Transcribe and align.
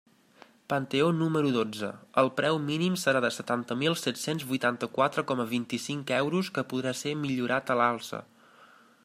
Panteó 0.71 1.09
número 1.17 1.49
dotze: 1.57 1.89
el 2.21 2.31
preu 2.39 2.57
mínim 2.69 2.95
serà 3.01 3.21
de 3.27 3.31
setanta 3.35 3.77
mil 3.83 3.99
set-cents 4.05 4.47
vuitanta-quatre 4.53 5.27
coma 5.33 5.47
vint-i-cinc 5.53 6.17
euros, 6.23 6.53
que 6.57 6.67
podrà 6.75 6.97
ser 7.05 7.17
millorat 7.23 7.73
a 7.75 7.79
l'alça. 7.83 8.25